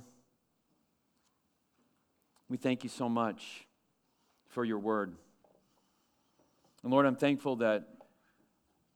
[2.49, 3.67] we thank you so much
[4.49, 5.13] for your word.
[6.83, 7.87] And Lord, I'm thankful that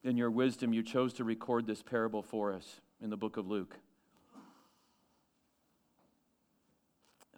[0.04, 3.48] in your wisdom you chose to record this parable for us in the book of
[3.48, 3.76] Luke.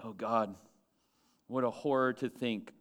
[0.03, 0.55] Oh God,
[1.47, 2.71] what a horror to think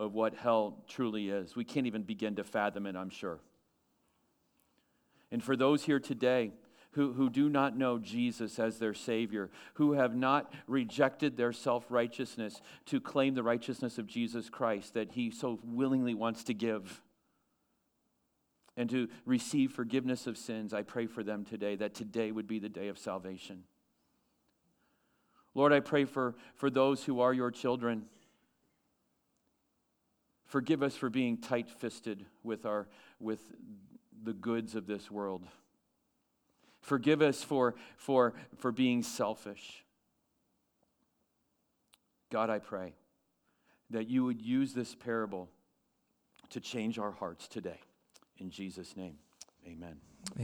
[0.00, 1.54] of what hell truly is.
[1.54, 3.38] We can't even begin to fathom it, I'm sure.
[5.30, 6.52] And for those here today
[6.92, 11.84] who, who do not know Jesus as their Savior, who have not rejected their self
[11.90, 17.02] righteousness to claim the righteousness of Jesus Christ that He so willingly wants to give,
[18.76, 22.58] and to receive forgiveness of sins, I pray for them today that today would be
[22.58, 23.64] the day of salvation.
[25.54, 28.06] Lord, I pray for, for those who are your children
[30.50, 32.88] Forgive us for being tight fisted with, our,
[33.20, 33.38] with
[34.24, 35.46] the goods of this world.
[36.80, 39.84] Forgive us for, for, for being selfish.
[42.32, 42.94] God, I pray
[43.90, 45.48] that you would use this parable
[46.48, 47.78] to change our hearts today.
[48.38, 49.18] In Jesus' name.
[49.68, 49.98] Amen.